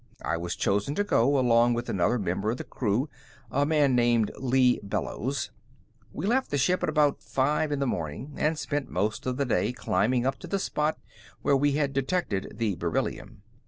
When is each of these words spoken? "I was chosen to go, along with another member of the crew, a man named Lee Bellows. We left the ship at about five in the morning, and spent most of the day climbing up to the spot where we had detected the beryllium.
"I 0.25 0.35
was 0.35 0.55
chosen 0.55 0.95
to 0.95 1.03
go, 1.03 1.37
along 1.37 1.75
with 1.75 1.87
another 1.87 2.17
member 2.17 2.49
of 2.49 2.57
the 2.57 2.63
crew, 2.63 3.07
a 3.51 3.67
man 3.67 3.93
named 3.93 4.31
Lee 4.39 4.79
Bellows. 4.81 5.51
We 6.11 6.25
left 6.25 6.49
the 6.49 6.57
ship 6.57 6.81
at 6.81 6.89
about 6.89 7.21
five 7.21 7.71
in 7.71 7.77
the 7.77 7.85
morning, 7.85 8.33
and 8.35 8.57
spent 8.57 8.89
most 8.89 9.27
of 9.27 9.37
the 9.37 9.45
day 9.45 9.71
climbing 9.73 10.25
up 10.25 10.39
to 10.39 10.47
the 10.47 10.57
spot 10.57 10.97
where 11.43 11.55
we 11.55 11.73
had 11.73 11.93
detected 11.93 12.53
the 12.55 12.73
beryllium. 12.73 13.43